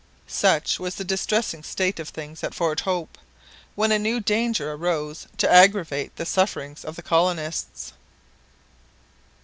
[0.25, 3.19] Such was the distressing state of things at Fort Hope,
[3.75, 7.93] when a new danger arose to aggravate the sufferings of the colonists.